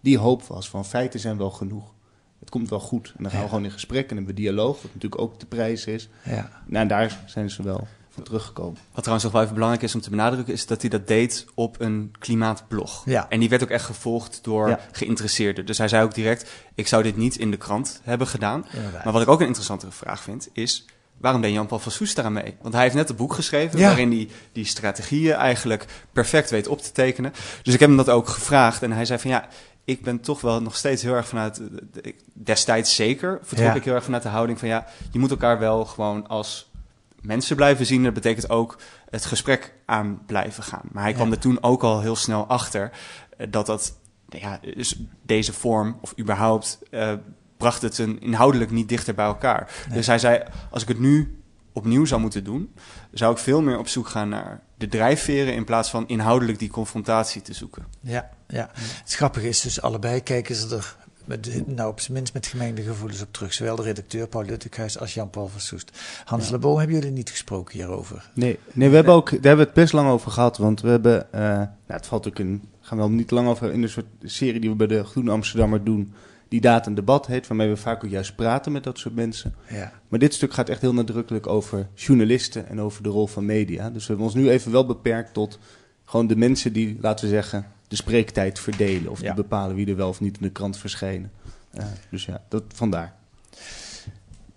[0.00, 1.94] die hoop was van feiten zijn wel genoeg.
[2.38, 3.12] Het komt wel goed.
[3.16, 3.50] En dan gaan we Ja.
[3.50, 6.08] gewoon in gesprek en hebben we dialoog, wat natuurlijk ook de prijs is.
[6.24, 6.62] Ja.
[6.66, 8.78] Nou, en daar zijn ze wel van teruggekomen.
[8.92, 11.46] Wat trouwens nog wel even belangrijk is om te benadrukken, is dat hij dat deed
[11.54, 13.02] op een klimaatblog.
[13.04, 13.26] Ja.
[13.28, 14.80] En die werd ook echt gevolgd door Ja.
[14.92, 15.66] geïnteresseerden.
[15.66, 18.64] Dus hij zei ook direct, ik zou dit niet in de krant hebben gedaan.
[19.04, 20.84] Maar wat ik ook een interessantere vraag vind, is
[21.16, 22.56] waarom deed Jan-Paul van Soest daaraan mee?
[22.62, 23.86] Want hij heeft net een boek geschreven Ja.
[23.86, 27.32] waarin hij die strategieën eigenlijk perfect weet op te tekenen.
[27.62, 29.48] Dus ik heb hem dat ook gevraagd en hij zei van ja,
[29.84, 31.60] ik ben toch wel nog steeds heel erg vanuit,
[32.02, 33.74] ik- destijds zeker, vertrok Ja.
[33.74, 36.69] ik heel erg vanuit de houding van ja, je moet elkaar wel gewoon als
[37.22, 38.02] mensen blijven zien.
[38.02, 38.78] Dat betekent ook
[39.10, 40.82] het gesprek aan blijven gaan.
[40.92, 41.32] Maar hij kwam Ja.
[41.32, 42.90] er toen ook al heel snel achter
[43.36, 47.12] eh, dat dat, nou ja, dus deze vorm of überhaupt eh,
[47.56, 49.70] bracht het een inhoudelijk niet dichter bij elkaar.
[49.88, 49.96] Nee.
[49.96, 51.34] Dus hij zei, als ik het nu
[51.72, 52.74] opnieuw zou moeten doen,
[53.12, 56.70] zou ik veel meer op zoek gaan naar de drijfveren in plaats van inhoudelijk die
[56.70, 57.86] confrontatie te zoeken.
[58.00, 58.70] Ja, ja.
[58.74, 60.96] Het grappige is dus, allebei kijken ze er
[61.30, 63.52] met, nou, op zijn minst met gemengde gevoelens op terug.
[63.52, 65.98] Zowel de redacteur Paul Luttekhuis als Jan-Paul van Soest.
[66.24, 66.52] Hans Ja.
[66.52, 68.30] Leboom, hebben jullie niet gesproken hierover?
[68.34, 70.56] Nee, nee we hebben ook, daar hebben we het best lang over gehad.
[70.56, 73.72] Want we hebben, eh, nou, het valt ook in, gaan we wel niet lang over,
[73.72, 76.12] in een soort serie die we bij de Groene Amsterdammer doen.
[76.48, 79.54] Die Daad en Debat heet, waarmee we vaak ook juist praten met dat soort mensen.
[79.68, 79.92] Ja.
[80.08, 83.90] Maar dit stuk gaat echt heel nadrukkelijk over journalisten en over de rol van media.
[83.90, 85.58] Dus we hebben ons nu even wel beperkt tot
[86.04, 89.10] gewoon de mensen die, laten we zeggen, de spreektijd verdelen.
[89.10, 89.26] Of Ja.
[89.26, 91.30] die bepalen wie er wel of niet in de krant verschijnen.
[91.70, 93.14] Eh, dus ja, dat vandaar.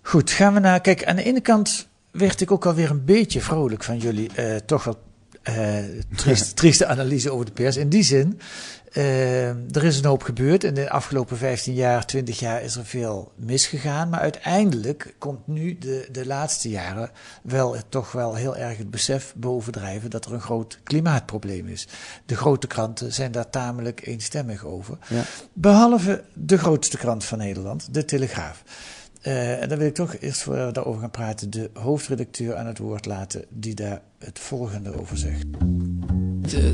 [0.02, 0.82] Goed, gaan we naar.
[0.82, 4.30] Kijk, aan de ene kant werd ik ook alweer een beetje vrolijk van jullie.
[4.36, 5.02] eh, toch wel
[5.42, 5.78] eh
[6.16, 7.78] triest, trieste analyse over de pers.
[7.78, 8.40] In die zin,
[8.94, 10.64] eh, er is een hoop gebeurd.
[10.64, 14.10] In de afgelopen 15 jaar, 20 jaar is er veel misgegaan.
[14.10, 17.10] Maar uiteindelijk komt nu de, de laatste jaren
[17.44, 21.88] wel toch wel heel erg het besef bovendrijven dat er een groot klimaatprobleem is.
[22.26, 24.98] De grote kranten zijn daar tamelijk eenstemmig over.
[25.10, 25.24] Ja.
[25.54, 28.64] Behalve de grootste krant van Nederland, de Telegraaf.
[29.22, 32.68] Eh, en dan wil ik toch eerst voor we daarover gaan praten, de hoofdredacteur aan
[32.68, 35.46] het woord laten, die daar het volgende over zegt.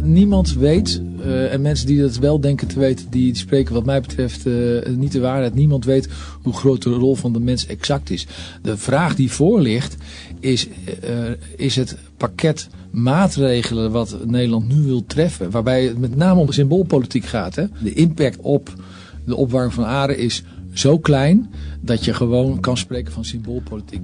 [0.03, 4.01] Niemand weet, eh, en mensen die dat wel denken te weten, die spreken wat mij
[4.01, 4.53] betreft eh,
[4.95, 5.55] niet de waarheid.
[5.55, 6.09] Niemand weet
[6.41, 8.27] hoe groot de rol van de mens exact is.
[8.61, 9.97] De vraag die voor ligt
[10.39, 10.67] is,
[11.01, 11.15] eh,
[11.55, 17.25] is het pakket maatregelen wat Nederland nu wil treffen, waarbij het met name om symboolpolitiek
[17.25, 17.55] gaat.
[17.55, 17.65] Hè?
[17.83, 18.73] De impact op
[19.25, 21.49] de opwarming van aarde is zo klein
[21.81, 24.01] dat je gewoon kan spreken van symboolpolitiek.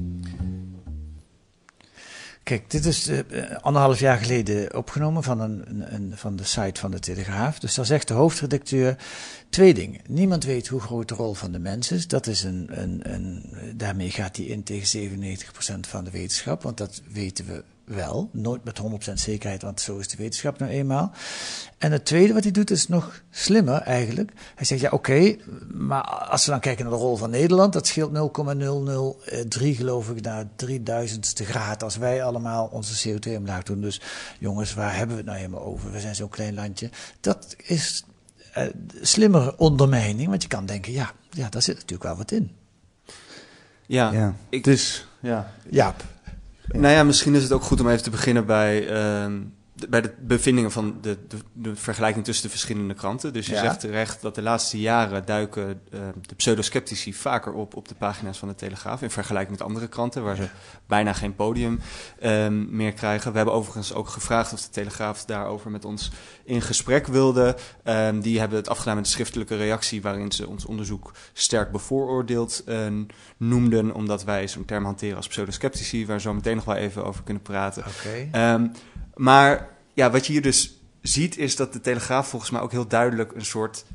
[2.46, 6.80] Kijk, dit is eh, anderhalf jaar geleden opgenomen van, een, een, een- van de site
[6.80, 7.60] van de Telegraaf.
[7.60, 8.98] Dus daar zegt de hoofdredacteur
[9.50, 10.02] twee dingen.
[10.08, 12.08] Niemand weet hoe groot de rol van de mens is.
[12.08, 13.44] Dat is een, een, een,
[13.76, 18.30] daarmee gaat hij in tegen 97% van de wetenschap, want dat weten we wel.
[18.34, 21.12] Nooit met 100% zekerheid, want zo is de wetenschap nou eenmaal.
[21.78, 24.32] En het tweede wat hij doet is nog slimmer eigenlijk.
[24.56, 25.36] Hij zegt, ja oké,
[25.74, 30.21] maar als we dan kijken naar de rol van Nederland, dat scheelt 0,003 geloof ik
[30.21, 33.82] naar 3000ste graad als wij allemaal onze CO2 omlaag doen.
[33.82, 34.02] Dus
[34.39, 35.91] jongens, waar hebben we het nou helemaal over?
[35.91, 36.89] We zijn zo'n klein landje.
[37.19, 38.04] Dat is
[38.54, 38.63] eh,
[39.02, 42.52] slimmere ondermijning, want je kan denken, ja, ja, daar zit natuurlijk wel wat in.
[43.88, 45.52] Ja, Ja, ik- het is, ja.
[45.69, 46.04] Jaap.
[46.67, 49.41] Nou ja, misschien is het ook goed om even te beginnen bij, ehm,
[49.90, 53.34] bij de bevindingen van de, de, de vergelijking tussen de verschillende kranten.
[53.34, 53.60] Dus je Ja.
[53.62, 58.38] zegt terecht dat de laatste jaren duiken ehm, de pseudosceptici vaker op op de pagina's
[58.38, 60.48] van de Telegraaf in vergelijking met andere kranten waar ze
[60.88, 61.80] bijna geen podium
[62.20, 63.32] ehm, meer krijgen.
[63.32, 66.12] We hebben overigens ook gevraagd of de Telegraaf daarover met ons
[66.44, 67.56] in gesprek wilde.
[67.84, 72.64] Ehm, die hebben het afgedaan met een schriftelijke reactie waarin ze ons onderzoek sterk bevooroordeeld
[72.66, 72.78] eh,
[73.38, 77.06] noemden, omdat wij zo'n term hanteren als pseudosceptici, waar we zo meteen nog wel even
[77.06, 77.84] over kunnen praten.
[77.88, 78.28] Oké.
[78.32, 78.68] Ehm,
[79.15, 82.88] maar ja, wat je hier dus ziet, is dat de Telegraaf volgens mij ook heel
[82.88, 83.86] duidelijk een soort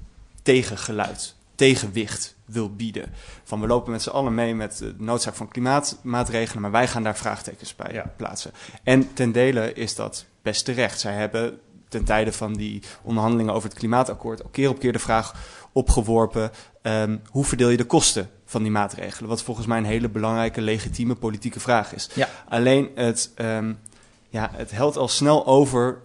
[0.43, 3.13] tegengeluid, tegenwicht wil bieden.
[3.45, 7.03] Van we lopen met z'n allen mee met de noodzaak van klimaatmaatregelen, maar wij gaan
[7.03, 8.13] daar vraagtekens bij Ja.
[8.17, 8.51] plaatsen.
[8.83, 11.01] En ten dele is dat best terecht.
[11.01, 14.99] Zij hebben ten tijde van die onderhandelingen over het klimaatakkoord ook keer op keer de
[14.99, 15.35] vraag
[15.73, 16.51] opgeworpen:
[16.83, 19.29] ehm, hoe verdeel je de kosten van die maatregelen?
[19.29, 22.11] Wat volgens mij een hele belangrijke, legitieme politieke vraag is.
[22.15, 22.29] Ja.
[22.49, 23.73] Alleen het, ehm,
[24.31, 25.99] ja, het helt al snel over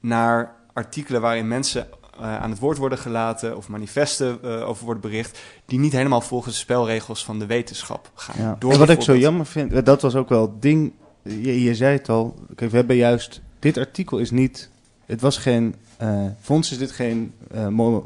[0.00, 1.86] naar artikelen waarin mensen
[2.20, 6.20] uh, aan het woord worden gelaten of manifesten uh, over worden bericht, die niet helemaal
[6.20, 8.42] volgens de spelregels van de wetenschap gaan.
[8.44, 8.56] Ja.
[8.58, 10.92] Door wat ik zo jammer vind, dat was ook wel het ding,
[11.22, 14.70] je, je zei het al, kijk, we hebben juist, dit artikel is niet,
[15.06, 17.32] het was geen, uh, voor ons is dit geen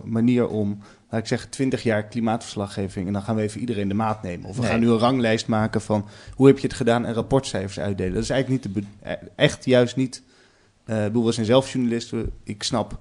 [0.05, 0.79] manier om,
[1.14, 4.48] laat ik zeggen, 20 jaar klimaatverslaggeving en dan gaan we even iedereen de maat nemen.
[4.48, 4.70] Of we Nee.
[4.70, 8.14] gaan nu een ranglijst maken van hoe heb je het gedaan en rapportcijfers uitdelen.
[8.14, 10.22] Dat is eigenlijk niet de, eh, echt juist niet,
[10.85, 12.98] eh ik bedoel, we zijn zelf journalisten, ik snap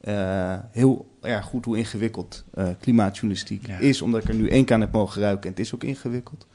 [0.00, 2.44] eh, heel erg goed hoe ingewikkeld
[2.80, 3.78] klimaatjournalistiek Ja.
[3.78, 5.84] is, omdat ik er nu één keer aan heb mogen ruiken en het is ook
[5.84, 6.46] ingewikkeld.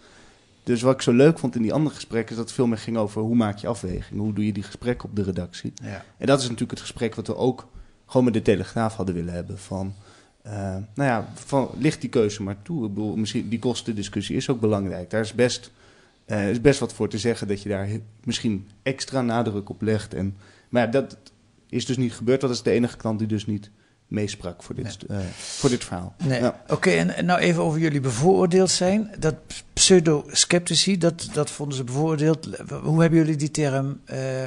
[0.64, 2.78] Dus wat ik zo leuk vond in die andere gesprekken, is dat het veel meer
[2.78, 5.74] ging over hoe maak je afwegingen, hoe doe je die gesprekken op de redactie.
[5.84, 6.04] Ja.
[6.18, 7.68] En dat is natuurlijk het gesprek wat we ook
[8.06, 9.58] gewoon met de Telegraaf hadden willen hebben.
[9.60, 9.94] Van,
[10.42, 12.86] eh, nou ja, van, ligt die keuze maar toe.
[12.86, 15.10] Ik bedoel, misschien die kostendiscussie is ook belangrijk.
[15.10, 15.72] Daar is best,
[16.26, 17.90] eh, is best wat voor te zeggen dat je daar
[18.24, 20.14] misschien extra nadruk op legt.
[20.14, 20.38] En,
[20.70, 21.18] maar ja, dat
[21.70, 22.42] is dus niet gebeurd.
[22.42, 23.70] Dat is de enige klant die dus niet
[24.08, 26.16] meesprak voor dit, eh, voor dit verhaal.
[26.24, 26.52] Nee.
[26.68, 29.12] Oké, en, en nou even over jullie bevooroordeeld zijn.
[29.20, 29.36] Dat
[29.74, 32.50] pseudo-sceptici, dat, dat vonden ze bevooroordeeld.
[32.84, 34.00] Hoe hebben jullie die term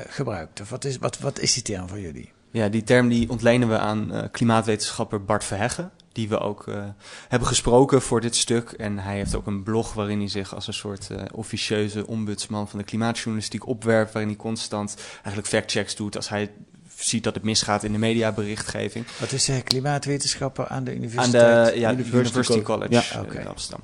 [0.09, 0.61] gebruikt?
[0.61, 2.33] Of wat is, wat, wat is die term voor jullie?
[2.53, 5.91] Ja, die term die ontlenen we aan eh, klimaatwetenschapper Bart Verheggen.
[6.12, 6.85] Die we ook eh,
[7.29, 8.71] hebben gesproken voor dit stuk.
[8.71, 12.69] En hij heeft ook een blog waarin hij zich als een soort eh, officieuze ombudsman
[12.69, 14.12] van de klimaatjournalistiek opwerpt.
[14.12, 16.51] Waarin hij constant eigenlijk factchecks doet als hij
[16.97, 19.07] ziet dat het misgaat in de mediaberichtgeving.
[19.21, 19.62] Wat is hij?
[19.62, 21.73] Klimaatwetenschapper aan de Aan universiteit?
[21.73, 22.88] de ja, University University, College.
[22.88, 23.81] College Ja, in Amsterdam.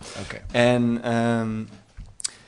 [0.50, 1.62] En ehm,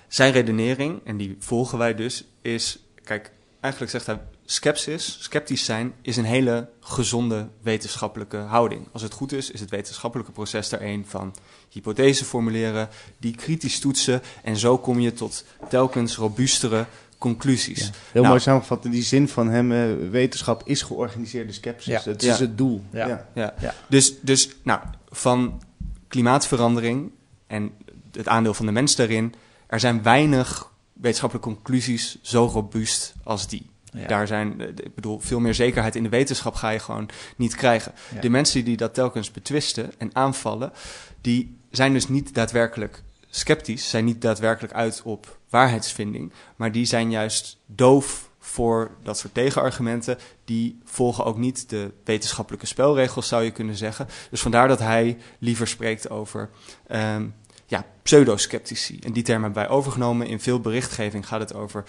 [0.09, 2.79] zijn redenering, en die volgen wij dus, is...
[3.05, 3.31] Kijk,
[3.61, 4.21] eigenlijk zegt hij...
[4.51, 8.87] Skepsis, sceptisch zijn, is een hele gezonde wetenschappelijke houding.
[8.93, 11.35] Als het goed is, is het wetenschappelijke proces daar een van
[11.69, 16.87] hypothesen formuleren, die kritisch toetsen en zo kom je tot telkens robuustere
[17.19, 17.81] conclusies.
[17.81, 19.69] Heel Nou, mooi samengevat in die zin van hem,
[20.11, 21.87] wetenschap is georganiseerde sceptisch.
[21.87, 22.03] Ja.
[22.05, 22.33] Dat Ja.
[22.33, 22.83] is het doel.
[22.93, 23.07] Ja.
[23.07, 23.29] Ja.
[23.35, 23.55] Ja.
[23.61, 23.75] Ja.
[23.89, 25.63] Dus, dus nou, van
[26.09, 27.11] klimaatverandering
[27.47, 27.71] en
[28.13, 29.35] het aandeel van de mens daarin,
[29.67, 33.69] er zijn weinig wetenschappelijke conclusies zo robuust als die.
[33.93, 34.07] Ja.
[34.07, 37.55] Daar zijn, eh, ik bedoel, veel meer zekerheid in de wetenschap ga je gewoon niet
[37.55, 37.93] krijgen.
[38.15, 38.21] Ja.
[38.21, 40.73] De mensen die dat telkens betwisten en aanvallen,
[41.21, 47.11] die zijn dus niet daadwerkelijk sceptisch, zijn niet daadwerkelijk uit op waarheidsvinding, maar die zijn
[47.11, 50.19] juist doof voor dat soort tegenargumenten.
[50.45, 54.09] Die volgen ook niet de wetenschappelijke spelregels, zou je kunnen zeggen.
[54.31, 56.51] Dus vandaar dat hij liever spreekt over
[56.87, 57.27] ehm,
[57.67, 58.99] ja, pseudo-sceptici.
[58.99, 60.27] En die term hebben wij overgenomen.
[60.27, 61.85] In veel berichtgeving gaat het over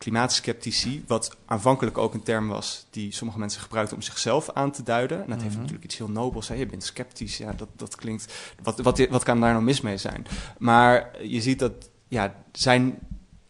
[0.00, 4.82] klimaatskeptici, wat aanvankelijk ook een term was die sommige mensen gebruikten om zichzelf aan te
[4.82, 5.22] duiden.
[5.22, 5.58] En dat heeft Mhm.
[5.60, 6.48] natuurlijk iets heel nobels.
[6.48, 6.54] Hè?
[6.54, 8.34] Je bent sceptisch, ja, dat, dat klinkt...
[8.62, 10.26] Wat, wat, wat kan daar nou mis mee zijn?
[10.58, 11.72] Maar je ziet dat,
[12.08, 12.98] ja, zijn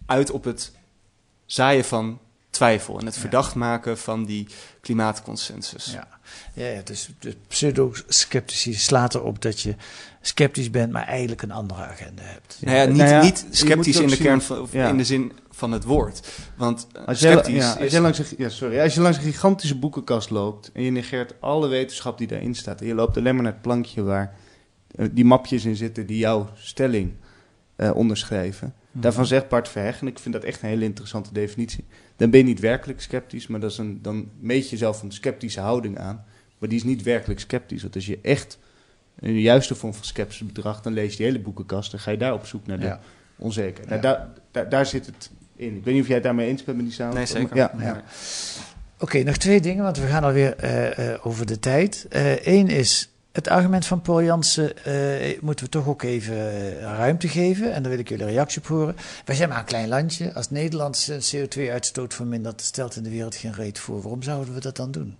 [0.06, 0.72] uit op het
[1.46, 2.18] zaaien van
[2.50, 3.20] twijfel en het Ja.
[3.20, 4.46] verdacht maken van die
[4.80, 5.92] klimaatconsensus.
[5.92, 6.08] Ja,
[6.54, 9.74] ja, ja dus de pseudo-sceptici slaat erop dat je
[10.20, 12.58] sceptisch bent, maar eigenlijk een andere agenda hebt.
[12.60, 14.96] Nou ja, niet, Nou ja, niet je sceptisch in de zien- kern van, of in
[14.96, 16.28] de zin van het woord.
[16.56, 17.46] Want Als ja, als,
[17.90, 21.34] jij langs een, ja, sorry, als je langs een gigantische boekenkast loopt en je negeert
[21.40, 24.34] alle wetenschap die daarin staat en je loopt alleen maar naar het plankje waar
[24.94, 27.12] eh, die mapjes in zitten die jouw stelling
[27.76, 28.74] eh, onderschrijven.
[28.90, 29.02] Mhm.
[29.02, 31.84] Daarvan zegt Bart Verheg, en ik vind dat echt een hele interessante definitie,
[32.16, 35.12] dan ben je niet werkelijk sceptisch, maar dat is een, dan meet je zelf een
[35.12, 36.24] sceptische houding aan.
[36.58, 37.82] Maar die is niet werkelijk sceptisch.
[37.82, 38.58] Want als je echt
[39.20, 42.16] een juiste vorm van sceptisch bedraagt, dan lees je die hele boekenkast en ga je
[42.16, 43.00] daar op zoek naar de Ja.
[43.38, 44.02] onzekerheid.
[44.02, 44.08] Ja.
[44.08, 45.76] Nou, daar, daar, daar zit het in.
[45.76, 47.38] Ik weet niet of jij het daarmee eens bent met die samenvatting.
[47.50, 47.84] Nee, zeker.
[47.86, 47.92] Ja.
[47.92, 48.02] Ja.
[48.98, 52.06] Oké, nog twee dingen, want we gaan alweer eh eh over de tijd.
[52.44, 57.28] Eén is het argument van Paul Jansen, eh, moeten we toch ook even eh, ruimte
[57.28, 57.72] geven.
[57.72, 58.96] En daar wil ik jullie reactie op horen.
[59.24, 60.34] Wij zijn maar een klein landje.
[60.34, 64.02] Als Nederland zijn CO2-uitstoot vermindert, stelt in de wereld geen reet voor.
[64.02, 65.16] Waarom zouden we dat dan doen?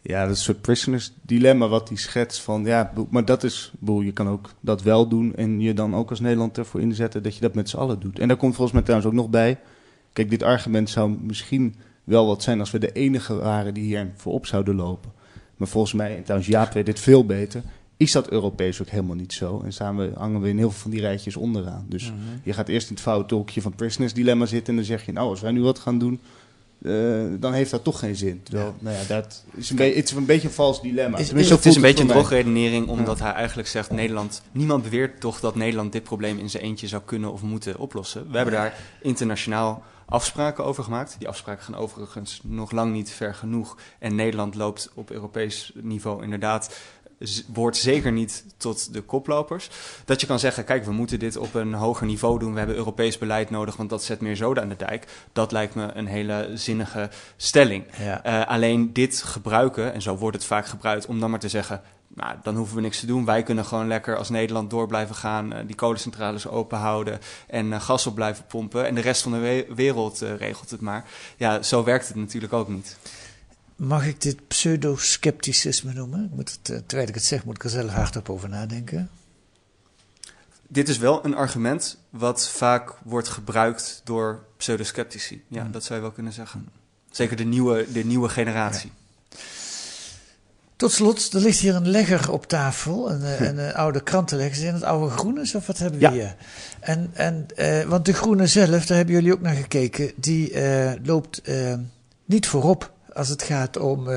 [0.00, 3.72] Ja, dat is een soort prisoners dilemma wat hij schetst van ja, maar dat is,
[3.78, 7.22] boel, je kan ook dat wel doen en je dan ook als Nederland ervoor inzetten
[7.22, 8.18] dat je dat met z'n allen doet.
[8.18, 9.60] En daar komt volgens mij trouwens ook nog bij,
[10.12, 14.12] kijk, dit argument zou misschien wel wat zijn als we de enige waren die hier
[14.16, 15.12] voorop zouden lopen.
[15.58, 17.62] Maar volgens mij, en trouwens Jaap weet dit veel beter,
[17.96, 19.60] is dat Europees ook helemaal niet zo.
[19.64, 21.86] En staan we, hangen we in heel veel van die rijtjes onderaan.
[21.88, 25.06] Dus je gaat eerst in het foute hokje van prisoners dilemma zitten en dan zeg
[25.06, 26.20] je, nou, als wij nu wat gaan doen,
[26.82, 26.92] eh,
[27.40, 28.40] dan heeft dat toch geen zin.
[28.42, 31.18] Terwijl, nou ja, dat is een, het is een beetje een vals dilemma.
[31.18, 34.42] Is- het is een beetje een drogredenering, omdat hij eigenlijk zegt: Nederland.
[34.52, 38.30] Niemand beweert toch dat Nederland dit probleem in zijn eentje zou kunnen of moeten oplossen.
[38.30, 41.16] We hebben daar internationaal afspraken over gemaakt.
[41.18, 43.76] Die afspraken gaan overigens nog lang niet ver genoeg.
[43.98, 46.70] En Nederland loopt op Europees niveau inderdaad
[47.46, 49.70] behoort zeker niet tot de koplopers.
[50.04, 52.52] Dat je kan zeggen, kijk, we moeten dit op een hoger niveau doen.
[52.52, 55.06] We hebben Europees beleid nodig, want dat zet meer zoden aan de dijk.
[55.32, 57.84] Dat lijkt me een hele zinnige stelling.
[57.98, 58.22] Ja.
[58.22, 61.82] Eh, alleen dit gebruiken, en zo wordt het vaak gebruikt, om dan maar te zeggen...
[62.14, 63.24] Nou, dan hoeven we niks te doen.
[63.24, 65.52] Wij kunnen gewoon lekker als Nederland door blijven gaan.
[65.52, 67.18] eh, die kolencentrales open houden.
[67.46, 68.86] En eh, gas op blijven pompen.
[68.86, 71.04] En de rest van de we- wereld eh, regelt het maar.
[71.36, 72.96] Ja, zo werkt het natuurlijk ook niet.
[73.76, 76.24] Mag ik dit pseudo-scepticisme noemen?
[76.24, 79.10] Ik moet het, terwijl ik het zeg, moet ik er zelf hardop over nadenken.
[80.68, 85.42] Dit is wel een argument wat vaak wordt gebruikt door pseudosceptici.
[85.48, 85.72] Ja, Hmm.
[85.72, 86.68] dat zou je wel kunnen zeggen.
[87.10, 88.92] Zeker de nieuwe, de nieuwe generatie.
[90.78, 94.56] Tot slot, er ligt hier een legger op tafel, een, eh, een, eh, oude krantenlegger.
[94.56, 96.12] Zijn het oude groenes of wat hebben we Ja.
[96.12, 96.34] hier?
[96.80, 100.52] En, en, eh, want de groene zelf, daar hebben jullie ook naar gekeken, die
[101.02, 101.42] loopt
[102.24, 104.08] niet voorop als het gaat om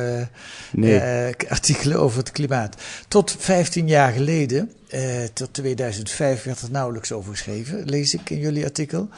[0.71, 1.01] Nee.
[1.49, 2.75] artikelen over het klimaat.
[3.07, 4.71] Tot 15 jaar geleden,
[5.33, 9.09] tot 2005, werd er nauwelijks over geschreven, lees ik in jullie artikel.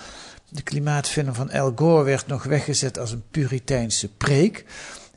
[0.49, 4.65] De klimaatvinder van Al Gore werd nog weggezet als een Puriteinse preek.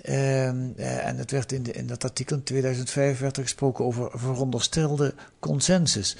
[0.06, 3.84] Ehm, eh, en het werd in, de, in dat artikel in 2005 werd er gesproken
[3.84, 6.16] over veronderstelde consensus.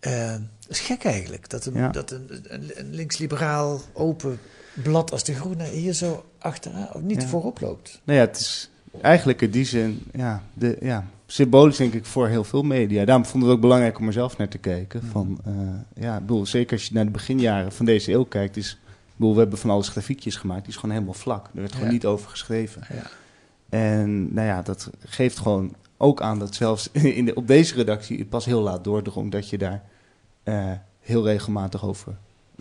[0.00, 1.88] Ehm, dat is gek eigenlijk, dat een, Ja.
[1.88, 4.38] dat een, een, een links-liberaal open
[4.82, 7.28] blad als de Groene hier zo achteraan, of niet Ja.
[7.28, 8.00] voorop loopt.
[8.04, 8.70] Nou ja, het is
[9.00, 13.04] eigenlijk in die zin, ja, de, ja, symbolisch denk ik voor heel veel media.
[13.04, 15.02] Daarom vond ik het ook belangrijk om er zelf naar te kijken.
[15.10, 18.56] Van, eh, ja, ik bedoel, zeker als je naar de beginjaren van deze eeuw kijkt,
[18.56, 21.46] is, ik bedoel, we hebben van alles grafiekjes gemaakt, die is gewoon helemaal vlak.
[21.54, 21.92] Er werd gewoon Ja.
[21.92, 22.82] niet over geschreven.
[22.92, 23.10] Ja.
[23.74, 28.18] En nou ja, dat geeft gewoon ook aan dat zelfs in de, op deze redactie
[28.18, 29.82] het pas heel laat doordrong dat je daar
[30.42, 32.16] eh, heel regelmatig over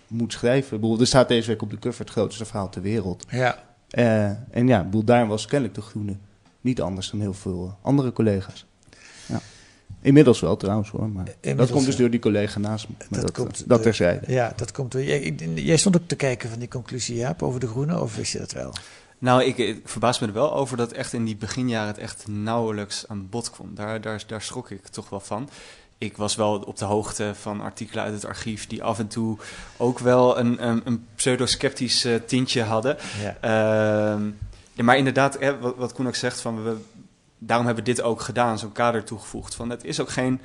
[0.08, 0.76] moet schrijven.
[0.76, 3.26] Ik bedoel, er staat deze week op de cover het grootste verhaal ter wereld.
[3.30, 3.64] Ja.
[3.90, 6.16] Eh, en ja, bedoel, daarom was kennelijk de Groene
[6.62, 8.66] niet anders dan heel veel eh, andere collega's.
[9.26, 9.40] Ja.
[10.02, 12.96] Inmiddels wel trouwens hoor, maar dat komt dus door die collega naast me.
[13.10, 14.32] Dat dat, komt dat, terzijde.
[14.32, 15.04] Ja, dat komt door.
[15.04, 18.32] Jij, jij stond ook te kijken van die conclusie, Jaap, over de Groene, of wist
[18.32, 18.74] je dat wel?
[19.24, 22.28] Nou, ik, ik verbaas me er wel over dat echt in die beginjaren het echt
[22.28, 23.76] nauwelijks aan bod kwam.
[23.76, 25.50] Daar, daar, daar schrok ik toch wel van.
[25.98, 29.38] Ik was wel op de hoogte van artikelen uit het archief die af en toe
[29.78, 32.98] ook wel een, een, een pseudo-sceptisch eh, tintje hadden.
[33.22, 33.38] Ja.
[33.42, 34.30] Ehm,
[34.86, 36.76] maar inderdaad, hè, wat, wat Koen ook zegt, van we,
[37.38, 39.56] daarom hebben we dit ook gedaan, zo'n kader toegevoegd.
[39.56, 40.42] Van, het is ook geen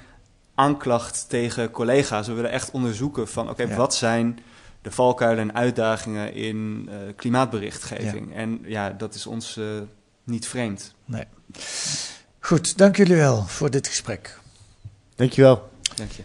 [0.55, 2.27] aanklacht tegen collega's.
[2.27, 3.77] We willen echt onderzoeken van, oké, Ja.
[3.77, 4.39] wat zijn
[4.83, 8.35] de valkuilen en uitdagingen in eh, klimaatberichtgeving?
[8.35, 9.65] En ja, dat is ons eh,
[10.25, 10.95] niet vreemd.
[11.05, 11.25] Nee.
[12.39, 14.39] Goed, dank jullie wel voor dit gesprek.
[15.15, 15.69] Dankjewel.
[15.95, 16.23] Dank je.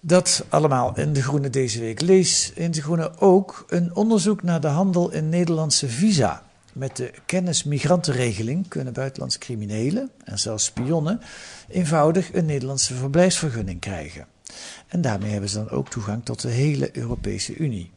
[0.00, 2.00] Dat allemaal in De Groene deze week.
[2.00, 6.42] Lees in De Groene ook een onderzoek naar de handel in Nederlandse visa.
[6.72, 11.20] Met de kennismigrantenregeling kunnen buitenlandse criminelen en zelfs spionnen
[11.68, 14.26] eenvoudig een Nederlandse verblijfsvergunning krijgen.
[14.88, 17.90] En daarmee hebben ze dan ook toegang tot de hele Europese Unie.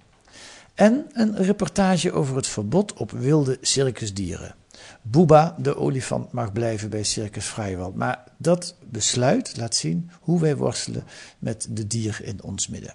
[0.73, 4.55] En een reportage over het verbod op wilde circusdieren.
[5.01, 7.95] Booba, de olifant, mag blijven bij Circus Vrijwald.
[7.95, 11.03] Maar dat besluit laat zien hoe wij worstelen
[11.39, 12.93] met de dier in ons midden.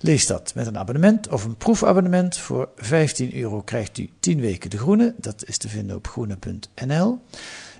[0.00, 2.36] Lees dat met een abonnement of een proefabonnement.
[2.36, 5.14] Voor 15 euro krijgt u 10 weken de groene.
[5.18, 7.18] Dat is te vinden op groene.nl.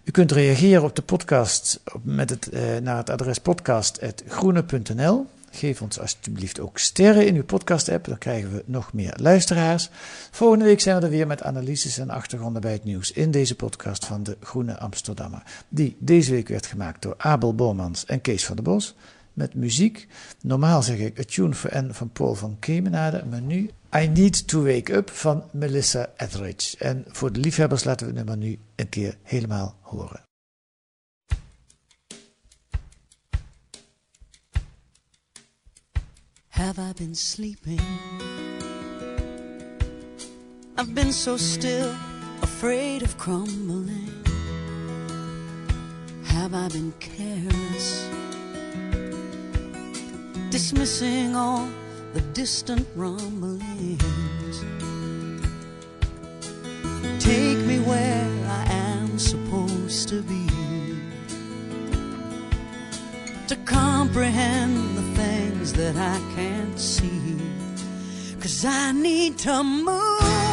[0.04, 5.26] U kunt reageren op de podcast met het, eh, naar het adres podcast.groene.nl.
[5.50, 9.90] Geef ons alsjeblieft ook sterren in uw podcast-app, dan krijgen we nog meer luisteraars.
[10.30, 13.54] Volgende week zijn we er weer met analyses en achtergronden bij het nieuws in deze
[13.54, 15.42] podcast van de Groene Amsterdammer.
[15.68, 18.94] Die deze week werd gemaakt door Abel Bormans en Kees van der Bos.
[19.32, 20.08] Met muziek,
[20.40, 24.48] normaal zeg ik A Tune for N van Paul van Kemenade, maar nu I Need
[24.48, 26.76] to Wake Up van Melissa Etheridge.
[26.78, 30.22] En voor de liefhebbers laten we het nummer nu een keer helemaal horen.
[36.48, 37.80] Have I been sleeping?
[40.78, 41.90] I've been so still,
[42.40, 44.10] afraid of crumbling.
[46.22, 48.04] Have I been careless?
[50.50, 51.81] Dismissing all
[52.12, 54.02] the distant rumblings.
[57.18, 60.46] Take me where I am supposed to be.
[63.48, 67.38] To comprehend the things that I can't see.
[68.40, 70.51] Cause I need to move.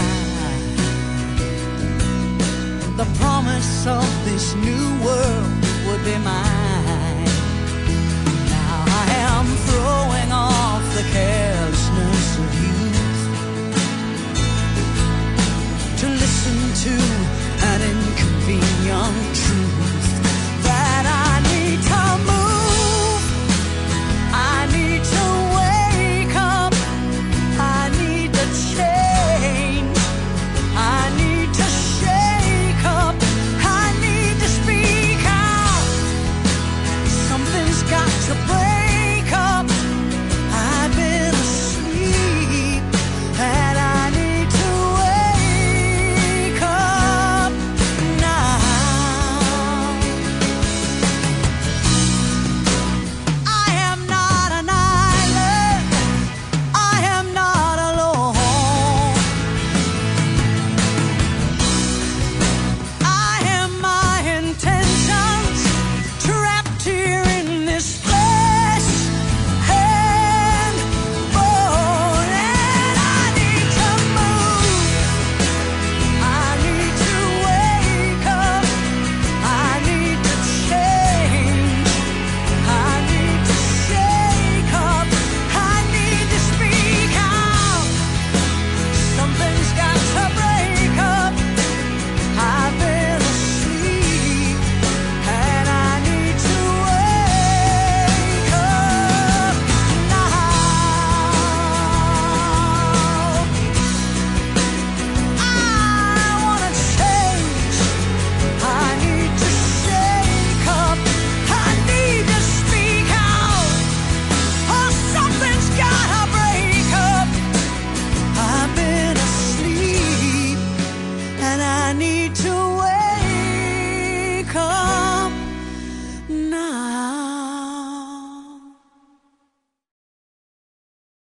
[2.96, 5.52] The promise of this new world
[5.86, 6.71] would be mine.